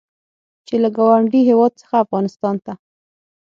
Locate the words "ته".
2.65-2.73